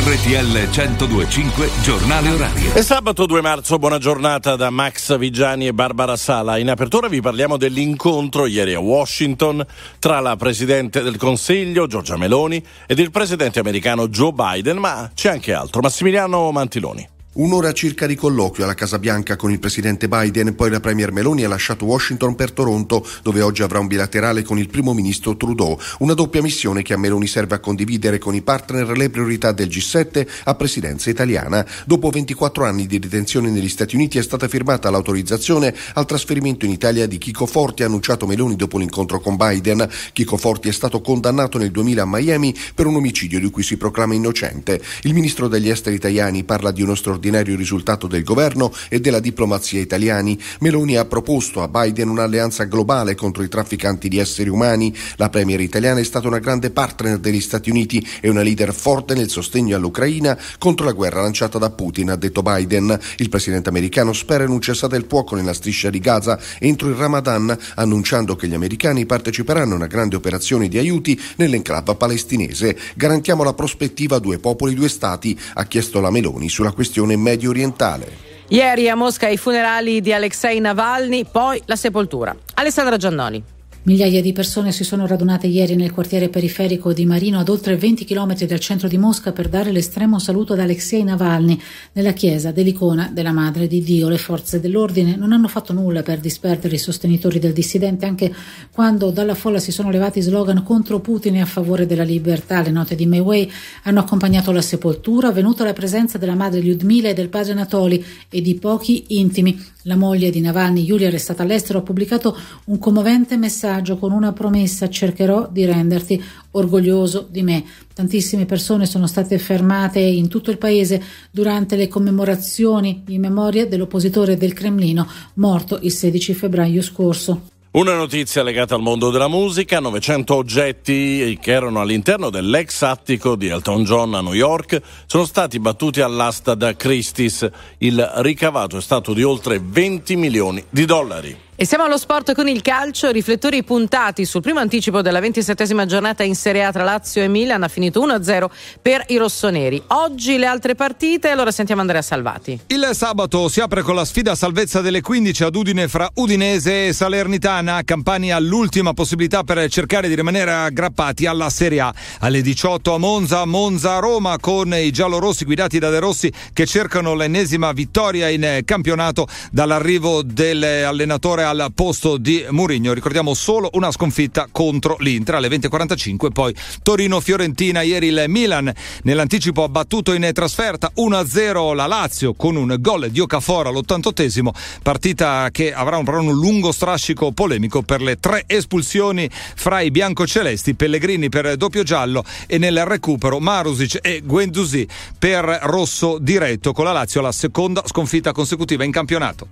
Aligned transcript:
RTL 0.00 0.68
1025 0.70 1.70
Giornale 1.82 2.30
Orario. 2.30 2.72
È 2.72 2.82
sabato 2.82 3.26
2 3.26 3.40
marzo, 3.40 3.78
buona 3.78 3.98
giornata 3.98 4.54
da 4.54 4.70
Max 4.70 5.18
Vigiani 5.18 5.66
e 5.66 5.74
Barbara 5.74 6.16
Sala. 6.16 6.56
In 6.56 6.70
apertura 6.70 7.08
vi 7.08 7.20
parliamo 7.20 7.56
dell'incontro 7.56 8.46
ieri 8.46 8.74
a 8.74 8.80
Washington 8.80 9.66
tra 9.98 10.20
la 10.20 10.36
Presidente 10.36 11.02
del 11.02 11.16
Consiglio, 11.16 11.88
Giorgia 11.88 12.16
Meloni, 12.16 12.64
ed 12.86 13.00
il 13.00 13.10
Presidente 13.10 13.58
americano 13.58 14.06
Joe 14.06 14.30
Biden, 14.32 14.76
ma 14.76 15.10
c'è 15.12 15.30
anche 15.30 15.52
altro. 15.52 15.80
Massimiliano 15.80 16.52
Mantiloni. 16.52 17.16
Un'ora 17.38 17.70
circa 17.70 18.08
di 18.08 18.16
colloquio 18.16 18.64
alla 18.64 18.74
Casa 18.74 18.98
Bianca 18.98 19.36
con 19.36 19.52
il 19.52 19.60
presidente 19.60 20.08
Biden, 20.08 20.56
poi 20.56 20.70
la 20.70 20.80
premier 20.80 21.12
Meloni 21.12 21.44
ha 21.44 21.48
lasciato 21.48 21.84
Washington 21.84 22.34
per 22.34 22.50
Toronto, 22.50 23.06
dove 23.22 23.42
oggi 23.42 23.62
avrà 23.62 23.78
un 23.78 23.86
bilaterale 23.86 24.42
con 24.42 24.58
il 24.58 24.68
primo 24.68 24.92
ministro 24.92 25.36
Trudeau. 25.36 25.78
Una 26.00 26.14
doppia 26.14 26.42
missione 26.42 26.82
che 26.82 26.94
a 26.94 26.98
Meloni 26.98 27.28
serve 27.28 27.54
a 27.54 27.60
condividere 27.60 28.18
con 28.18 28.34
i 28.34 28.42
partner 28.42 28.88
le 28.96 29.08
priorità 29.08 29.52
del 29.52 29.68
G7 29.68 30.26
a 30.46 30.54
presidenza 30.56 31.10
italiana. 31.10 31.64
Dopo 31.86 32.10
24 32.10 32.64
anni 32.64 32.88
di 32.88 32.98
detenzione 32.98 33.50
negli 33.50 33.68
Stati 33.68 33.94
Uniti 33.94 34.18
è 34.18 34.22
stata 34.22 34.48
firmata 34.48 34.90
l'autorizzazione 34.90 35.72
al 35.94 36.06
trasferimento 36.06 36.64
in 36.64 36.72
Italia 36.72 37.06
di 37.06 37.18
Chico 37.18 37.46
Forti, 37.46 37.84
annunciato 37.84 38.26
Meloni 38.26 38.56
dopo 38.56 38.78
l'incontro 38.78 39.20
con 39.20 39.36
Biden. 39.36 39.88
Chico 40.12 40.36
Forti 40.36 40.70
è 40.70 40.72
stato 40.72 41.00
condannato 41.00 41.56
nel 41.56 41.70
2000 41.70 42.02
a 42.02 42.06
Miami 42.08 42.52
per 42.74 42.86
un 42.86 42.96
omicidio 42.96 43.38
di 43.38 43.48
cui 43.48 43.62
si 43.62 43.76
proclama 43.76 44.14
innocente. 44.14 44.82
Il 45.02 45.14
ministro 45.14 45.46
degli 45.46 45.68
esteri 45.68 45.94
italiani 45.94 46.42
parla 46.42 46.72
di 46.72 46.82
uno 46.82 46.96
straordinario 46.96 47.26
straordinario 47.28 47.56
risultato 47.56 48.06
del 48.06 48.24
governo 48.24 48.72
e 48.88 49.00
della 49.00 49.20
diplomazia 49.20 49.80
italiani. 49.80 50.38
Meloni 50.60 50.96
ha 50.96 51.04
proposto 51.04 51.62
a 51.62 51.68
Biden 51.68 52.08
un'alleanza 52.08 52.64
globale 52.64 53.14
contro 53.14 53.42
i 53.42 53.48
trafficanti 53.48 54.08
di 54.08 54.18
esseri 54.18 54.48
umani. 54.48 54.94
La 55.16 55.28
premier 55.28 55.60
italiana 55.60 56.00
è 56.00 56.04
stata 56.04 56.26
una 56.26 56.38
grande 56.38 56.70
partner 56.70 57.18
degli 57.18 57.40
Stati 57.40 57.70
Uniti 57.70 58.04
e 58.20 58.28
una 58.28 58.42
leader 58.42 58.72
forte 58.72 59.14
nel 59.14 59.28
sostegno 59.28 59.76
all'Ucraina 59.76 60.38
contro 60.58 60.86
la 60.86 60.92
guerra 60.92 61.22
lanciata 61.22 61.58
da 61.58 61.70
Putin, 61.70 62.10
ha 62.10 62.16
detto 62.16 62.42
Biden. 62.42 62.98
Il 63.18 63.28
presidente 63.28 63.68
americano 63.68 64.12
spera 64.12 64.44
in 64.44 64.50
un 64.50 64.60
cessate 64.60 64.96
il 64.96 65.06
fuoco 65.08 65.36
nella 65.36 65.52
striscia 65.52 65.90
di 65.90 65.98
Gaza 65.98 66.38
entro 66.58 66.88
il 66.88 66.94
Ramadan, 66.94 67.56
annunciando 67.74 68.36
che 68.36 68.48
gli 68.48 68.54
americani 68.54 69.06
parteciperanno 69.06 69.74
a 69.74 69.76
una 69.76 69.86
grande 69.86 70.16
operazione 70.16 70.68
di 70.68 70.78
aiuti 70.78 71.20
nell'enclave 71.36 71.94
palestinese. 71.94 72.76
Garantiamo 72.94 73.42
la 73.42 73.54
prospettiva 73.54 74.18
due 74.18 74.38
popoli, 74.38 74.74
due 74.74 74.88
stati, 74.88 75.38
ha 75.54 75.64
chiesto 75.64 76.00
la 76.00 76.10
Meloni 76.10 76.48
sulla 76.48 76.72
questione 76.72 77.16
medio 77.18 77.50
orientale. 77.50 78.26
Ieri 78.48 78.88
a 78.88 78.94
Mosca 78.94 79.28
i 79.28 79.36
funerali 79.36 80.00
di 80.00 80.12
Alexei 80.12 80.58
Navalny, 80.58 81.26
poi 81.30 81.60
la 81.66 81.76
sepoltura. 81.76 82.34
Alessandra 82.54 82.96
Giannoni. 82.96 83.56
Migliaia 83.88 84.20
di 84.20 84.34
persone 84.34 84.70
si 84.70 84.84
sono 84.84 85.06
radunate 85.06 85.46
ieri 85.46 85.74
nel 85.74 85.92
quartiere 85.92 86.28
periferico 86.28 86.92
di 86.92 87.06
Marino 87.06 87.38
ad 87.38 87.48
oltre 87.48 87.74
20 87.74 88.04
km 88.04 88.44
dal 88.44 88.60
centro 88.60 88.86
di 88.86 88.98
Mosca 88.98 89.32
per 89.32 89.48
dare 89.48 89.72
l'estremo 89.72 90.18
saluto 90.18 90.52
ad 90.52 90.58
Alexei 90.58 91.02
Navalny 91.04 91.58
nella 91.92 92.12
chiesa 92.12 92.50
dell'icona 92.52 93.10
della 93.10 93.32
Madre 93.32 93.66
di 93.66 93.82
Dio. 93.82 94.10
Le 94.10 94.18
forze 94.18 94.60
dell'ordine 94.60 95.16
non 95.16 95.32
hanno 95.32 95.48
fatto 95.48 95.72
nulla 95.72 96.02
per 96.02 96.18
disperdere 96.18 96.74
i 96.74 96.78
sostenitori 96.78 97.38
del 97.38 97.54
dissidente 97.54 98.04
anche 98.04 98.30
quando 98.70 99.08
dalla 99.08 99.34
folla 99.34 99.58
si 99.58 99.72
sono 99.72 99.88
levati 99.88 100.20
slogan 100.20 100.62
contro 100.62 101.00
Putin 101.00 101.36
e 101.36 101.40
a 101.40 101.46
favore 101.46 101.86
della 101.86 102.02
libertà. 102.02 102.60
Le 102.60 102.70
note 102.70 102.94
di 102.94 103.06
Wei 103.06 103.50
hanno 103.84 104.00
accompagnato 104.00 104.52
la 104.52 104.60
sepoltura, 104.60 105.32
venuta 105.32 105.64
la 105.64 105.72
presenza 105.72 106.18
della 106.18 106.34
madre 106.34 106.60
Lyudmila 106.60 107.08
e 107.08 107.14
del 107.14 107.30
padre 107.30 107.52
Anatoli 107.52 108.04
e 108.28 108.42
di 108.42 108.54
pochi 108.56 109.16
intimi. 109.18 109.58
La 109.84 109.96
moglie 109.96 110.28
di 110.28 110.42
Navalny, 110.42 110.84
Giulia, 110.84 111.08
restata 111.08 111.44
all'estero, 111.44 111.78
ha 111.78 111.82
pubblicato 111.82 112.36
un 112.66 112.78
commovente 112.78 113.38
messaggio 113.38 113.76
con 113.98 114.12
una 114.12 114.32
promessa: 114.32 114.88
cercherò 114.88 115.48
di 115.50 115.64
renderti 115.64 116.22
orgoglioso 116.52 117.26
di 117.30 117.42
me. 117.42 117.64
Tantissime 117.94 118.46
persone 118.46 118.86
sono 118.86 119.06
state 119.06 119.38
fermate 119.38 120.00
in 120.00 120.28
tutto 120.28 120.50
il 120.50 120.58
paese 120.58 121.02
durante 121.30 121.76
le 121.76 121.88
commemorazioni 121.88 123.02
in 123.08 123.20
memoria 123.20 123.66
dell'oppositore 123.66 124.36
del 124.36 124.52
Cremlino 124.52 125.06
morto 125.34 125.78
il 125.82 125.92
16 125.92 126.34
febbraio 126.34 126.82
scorso. 126.82 127.56
Una 127.70 127.94
notizia 127.94 128.42
legata 128.42 128.74
al 128.74 128.80
mondo 128.80 129.10
della 129.10 129.28
musica, 129.28 129.78
900 129.78 130.34
oggetti 130.34 131.38
che 131.40 131.52
erano 131.52 131.80
all'interno 131.80 132.30
dell'ex 132.30 132.80
attico 132.80 133.36
di 133.36 133.48
Elton 133.48 133.84
John 133.84 134.14
a 134.14 134.22
New 134.22 134.32
York 134.32 134.80
sono 135.06 135.26
stati 135.26 135.60
battuti 135.60 136.00
all'asta 136.00 136.54
da 136.54 136.74
Christie's. 136.74 137.48
Il 137.78 138.10
ricavato 138.16 138.78
è 138.78 138.80
stato 138.80 139.12
di 139.12 139.22
oltre 139.22 139.60
20 139.62 140.16
milioni 140.16 140.64
di 140.70 140.86
dollari. 140.86 141.47
E 141.60 141.66
siamo 141.66 141.82
allo 141.82 141.98
sport 141.98 142.34
con 142.36 142.46
il 142.46 142.62
calcio, 142.62 143.10
riflettori 143.10 143.64
puntati 143.64 144.24
sul 144.24 144.40
primo 144.40 144.60
anticipo 144.60 145.02
della 145.02 145.18
ventisettesima 145.18 145.86
giornata 145.86 146.22
in 146.22 146.36
Serie 146.36 146.62
A 146.62 146.70
tra 146.70 146.84
Lazio 146.84 147.20
e 147.20 147.26
Milan, 147.26 147.64
ha 147.64 147.68
finito 147.68 148.00
1-0 148.06 148.46
per 148.80 149.02
i 149.08 149.16
rossoneri. 149.16 149.82
Oggi 149.88 150.38
le 150.38 150.46
altre 150.46 150.76
partite, 150.76 151.30
allora 151.30 151.50
sentiamo 151.50 151.80
Andrea 151.80 152.00
Salvati. 152.00 152.60
Il 152.68 152.88
sabato 152.92 153.48
si 153.48 153.58
apre 153.58 153.82
con 153.82 153.96
la 153.96 154.04
sfida 154.04 154.36
salvezza 154.36 154.80
delle 154.80 155.00
15 155.00 155.42
ad 155.42 155.56
Udine 155.56 155.88
fra 155.88 156.08
Udinese 156.14 156.86
e 156.86 156.92
Salernitana, 156.92 157.82
Campania 157.82 158.38
l'ultima 158.38 158.94
possibilità 158.94 159.42
per 159.42 159.68
cercare 159.68 160.06
di 160.06 160.14
rimanere 160.14 160.52
aggrappati 160.52 161.26
alla 161.26 161.50
Serie 161.50 161.80
A. 161.80 161.92
Alle 162.20 162.40
18 162.40 162.94
a 162.94 162.98
Monza, 162.98 163.44
Monza-Roma 163.46 164.36
con 164.38 164.72
i 164.74 164.92
giallorossi 164.92 165.44
guidati 165.44 165.80
da 165.80 165.90
De 165.90 165.98
Rossi 165.98 166.32
che 166.52 166.66
cercano 166.66 167.14
l'ennesima 167.14 167.72
vittoria 167.72 168.28
in 168.28 168.60
campionato 168.64 169.26
dall'arrivo 169.50 170.22
dell'allenatore 170.22 171.46
al 171.48 171.70
posto 171.74 172.18
di 172.18 172.44
Murigno. 172.50 172.92
Ricordiamo 172.92 173.32
solo 173.34 173.70
una 173.72 173.90
sconfitta 173.90 174.48
contro 174.50 174.96
l'Inter 175.00 175.36
alle 175.36 175.48
20.45. 175.48 176.30
Poi 176.30 176.54
Torino-Fiorentina. 176.82 177.82
Ieri 177.82 178.08
il 178.08 178.24
Milan 178.28 178.72
nell'anticipo 179.02 179.62
ha 179.62 179.68
battuto 179.68 180.12
in 180.12 180.28
trasferta 180.32 180.92
1-0 180.96 181.74
la 181.74 181.86
Lazio 181.86 182.34
con 182.34 182.56
un 182.56 182.76
gol 182.78 183.10
di 183.10 183.20
Okafor 183.20 183.68
all'88esimo. 183.68 184.50
Partita 184.82 185.48
che 185.50 185.72
avrà 185.72 185.96
un, 185.96 186.06
un 186.06 186.32
lungo 186.32 186.72
strascico 186.72 187.32
polemico 187.32 187.82
per 187.82 188.02
le 188.02 188.16
tre 188.16 188.44
espulsioni 188.46 189.28
fra 189.30 189.80
i 189.80 189.90
biancocelesti. 189.90 190.74
Pellegrini 190.74 191.28
per 191.28 191.56
doppio 191.56 191.82
giallo 191.82 192.24
e 192.46 192.58
nel 192.58 192.84
recupero 192.84 193.40
Marusic 193.40 193.98
e 194.02 194.22
Guendouzi 194.24 194.86
per 195.18 195.60
rosso 195.62 196.18
diretto 196.18 196.72
con 196.72 196.84
la 196.84 196.92
Lazio 196.92 197.20
la 197.20 197.32
seconda 197.32 197.82
sconfitta 197.86 198.32
consecutiva 198.32 198.84
in 198.84 198.92
campionato. 198.92 199.48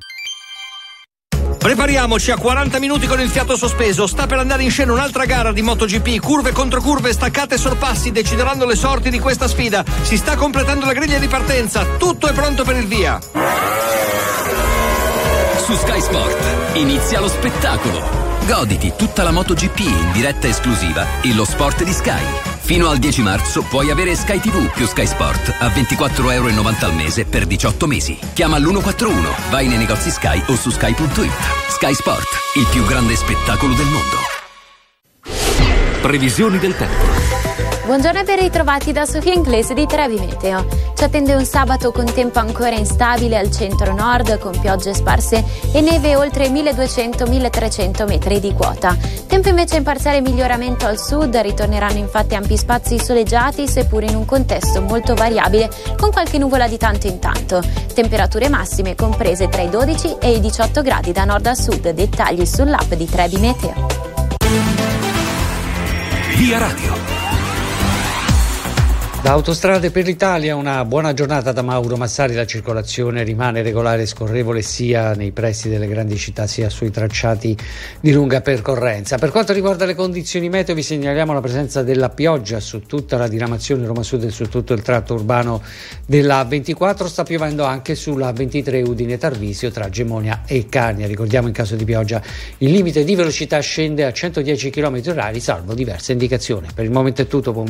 Prepariamoci 1.66 2.30
a 2.30 2.36
40 2.36 2.78
minuti 2.78 3.08
con 3.08 3.20
il 3.20 3.28
fiato 3.28 3.56
sospeso. 3.56 4.06
Sta 4.06 4.28
per 4.28 4.38
andare 4.38 4.62
in 4.62 4.70
scena 4.70 4.92
un'altra 4.92 5.24
gara 5.24 5.50
di 5.50 5.62
MotoGP. 5.62 6.20
Curve 6.20 6.52
contro 6.52 6.80
curve, 6.80 7.12
staccate 7.12 7.56
e 7.56 7.58
sorpassi 7.58 8.12
decideranno 8.12 8.64
le 8.64 8.76
sorti 8.76 9.10
di 9.10 9.18
questa 9.18 9.48
sfida. 9.48 9.84
Si 10.02 10.16
sta 10.16 10.36
completando 10.36 10.86
la 10.86 10.92
griglia 10.92 11.18
di 11.18 11.26
partenza. 11.26 11.84
Tutto 11.98 12.28
è 12.28 12.32
pronto 12.32 12.62
per 12.62 12.76
il 12.76 12.86
via. 12.86 13.18
Su 15.64 15.74
Sky 15.74 16.00
Sport 16.00 16.76
inizia 16.76 17.18
lo 17.18 17.26
spettacolo. 17.26 18.00
Goditi 18.46 18.92
tutta 18.96 19.24
la 19.24 19.32
MotoGP 19.32 19.80
in 19.80 20.12
diretta 20.12 20.46
esclusiva 20.46 21.20
e 21.20 21.34
lo 21.34 21.44
sport 21.44 21.82
di 21.82 21.92
Sky. 21.92 22.55
Fino 22.66 22.88
al 22.88 22.98
10 22.98 23.22
marzo 23.22 23.62
puoi 23.62 23.92
avere 23.92 24.16
Sky 24.16 24.40
TV 24.40 24.68
più 24.72 24.86
Sky 24.86 25.06
Sport 25.06 25.54
a 25.60 25.68
24,90 25.68 26.32
euro 26.32 26.48
al 26.80 26.94
mese 26.96 27.24
per 27.24 27.46
18 27.46 27.86
mesi. 27.86 28.18
Chiama 28.32 28.58
l'141, 28.58 29.50
vai 29.50 29.68
nei 29.68 29.78
negozi 29.78 30.10
Sky 30.10 30.42
o 30.48 30.56
su 30.56 30.70
sky.it. 30.70 31.30
Sky 31.68 31.94
Sport, 31.94 32.26
il 32.56 32.66
più 32.68 32.84
grande 32.84 33.14
spettacolo 33.14 33.72
del 33.72 33.86
mondo. 33.86 34.16
Previsioni 36.02 36.58
del 36.58 36.76
tempo. 36.76 37.04
Buongiorno 37.84 38.18
e 38.18 38.24
ben 38.24 38.40
ritrovati 38.40 38.90
da 38.90 39.04
Sofia 39.04 39.32
Inglese 39.32 39.72
di 39.72 39.86
Trevi 39.86 40.18
Meteo. 40.18 40.85
Ci 40.96 41.04
attende 41.04 41.34
un 41.34 41.44
sabato 41.44 41.92
con 41.92 42.06
tempo 42.06 42.38
ancora 42.38 42.74
instabile 42.74 43.36
al 43.36 43.50
centro-nord 43.50 44.38
con 44.38 44.58
piogge 44.58 44.94
sparse 44.94 45.44
e 45.70 45.82
neve 45.82 46.16
oltre 46.16 46.48
1200-1300 46.48 48.06
metri 48.06 48.40
di 48.40 48.54
quota. 48.54 48.96
Tempo 49.26 49.50
invece 49.50 49.76
in 49.76 49.82
parziale 49.82 50.22
miglioramento 50.22 50.86
al 50.86 50.98
sud, 50.98 51.36
ritorneranno 51.36 51.98
infatti 51.98 52.34
ampi 52.34 52.56
spazi 52.56 52.98
soleggiati 52.98 53.68
seppur 53.68 54.04
in 54.04 54.16
un 54.16 54.24
contesto 54.24 54.80
molto 54.80 55.14
variabile 55.14 55.68
con 55.98 56.10
qualche 56.10 56.38
nuvola 56.38 56.66
di 56.66 56.78
tanto 56.78 57.08
in 57.08 57.18
tanto. 57.18 57.62
Temperature 57.92 58.48
massime 58.48 58.94
comprese 58.94 59.50
tra 59.50 59.60
i 59.60 59.68
12 59.68 60.16
e 60.18 60.32
i 60.32 60.40
18 60.40 60.80
gradi 60.80 61.12
da 61.12 61.26
nord 61.26 61.44
a 61.44 61.54
sud. 61.54 61.90
Dettagli 61.90 62.46
sull'app 62.46 62.94
di 62.94 63.04
Trevi 63.04 63.36
Meteo. 63.36 63.86
Via 66.36 66.56
Radio. 66.56 67.15
Da 69.26 69.32
Autostrade 69.32 69.90
per 69.90 70.04
l'Italia 70.04 70.54
una 70.54 70.84
buona 70.84 71.12
giornata 71.12 71.50
da 71.50 71.60
Mauro 71.60 71.96
Massari, 71.96 72.32
la 72.32 72.46
circolazione 72.46 73.24
rimane 73.24 73.60
regolare 73.60 74.02
e 74.02 74.06
scorrevole 74.06 74.62
sia 74.62 75.14
nei 75.14 75.32
pressi 75.32 75.68
delle 75.68 75.88
grandi 75.88 76.16
città 76.16 76.46
sia 76.46 76.68
sui 76.70 76.92
tracciati 76.92 77.56
di 78.00 78.12
lunga 78.12 78.40
percorrenza. 78.40 79.18
Per 79.18 79.32
quanto 79.32 79.52
riguarda 79.52 79.84
le 79.84 79.96
condizioni 79.96 80.48
meteo 80.48 80.76
vi 80.76 80.82
segnaliamo 80.84 81.32
la 81.32 81.40
presenza 81.40 81.82
della 81.82 82.08
pioggia 82.08 82.60
su 82.60 82.82
tutta 82.82 83.16
la 83.16 83.26
diramazione 83.26 83.84
Roma 83.84 84.04
Sud 84.04 84.22
e 84.22 84.30
su 84.30 84.48
tutto 84.48 84.74
il 84.74 84.82
tratto 84.82 85.14
urbano 85.14 85.60
della 86.06 86.44
24, 86.44 87.08
sta 87.08 87.24
piovendo 87.24 87.64
anche 87.64 87.96
sulla 87.96 88.30
23 88.30 88.82
Udine 88.82 89.18
Tarvisio 89.18 89.72
tra 89.72 89.88
Gemonia 89.88 90.42
e 90.46 90.66
Carnia. 90.68 91.08
Ricordiamo 91.08 91.48
in 91.48 91.52
caso 91.52 91.74
di 91.74 91.84
pioggia 91.84 92.22
il 92.58 92.70
limite 92.70 93.02
di 93.02 93.16
velocità 93.16 93.58
scende 93.58 94.04
a 94.04 94.12
110 94.12 94.70
km 94.70 94.98
h 94.98 95.40
salvo 95.40 95.74
diverse 95.74 96.12
indicazioni. 96.12 96.68
Per 96.72 96.84
il 96.84 96.92
momento 96.92 97.22
è 97.22 97.26
tutto, 97.26 97.50
buon 97.50 97.64